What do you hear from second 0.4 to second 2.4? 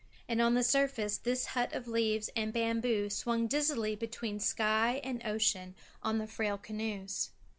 on the surface this hut of leaves